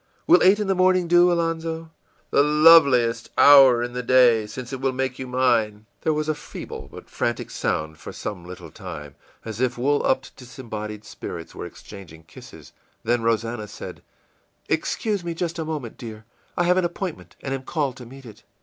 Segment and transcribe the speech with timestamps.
[0.25, 1.91] Will eight in the morning do, Alonzo?î
[2.35, 6.33] ìThe loveliest hour in the day since it will make you mine.î There was a
[6.33, 9.13] feeble but frantic sound for some little time,
[9.45, 12.71] as if wool lipped, disembodied spirits were exchanging kisses;
[13.03, 14.01] then Rosannah said,
[14.69, 16.25] ìExcuse me just a moment, dear;
[16.57, 18.41] I have an appointment, and am called to meet it.